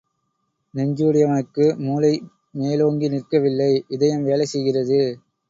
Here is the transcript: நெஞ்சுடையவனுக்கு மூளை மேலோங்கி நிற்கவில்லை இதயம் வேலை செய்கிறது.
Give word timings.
நெஞ்சுடையவனுக்கு 0.73 1.65
மூளை 1.77 2.11
மேலோங்கி 2.55 3.09
நிற்கவில்லை 3.09 3.71
இதயம் 3.89 4.23
வேலை 4.23 4.45
செய்கிறது. 4.45 4.99